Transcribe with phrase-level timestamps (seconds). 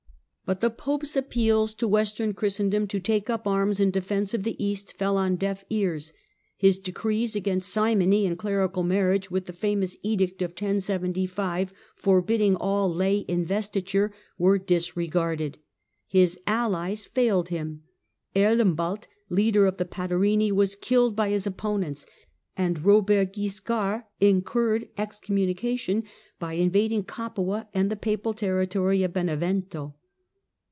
[0.43, 4.61] But the Pope's appeals to Western Christendom to take 'up arms in defence of the
[4.61, 6.11] East fell on deaf ears;
[6.57, 12.93] his decrees against simony and clerical marriage, with the famous edict of 1075 forbidding all
[12.93, 15.57] lay investiture, were disre garded.
[16.05, 17.83] His allies failed him.
[18.35, 22.05] Erlembald, leader of the Patarini, was killed by his opponents,
[22.57, 26.03] and Eobert Guiscard incurred excommunication
[26.39, 29.95] by invading Capua and the papal territory of Benevento.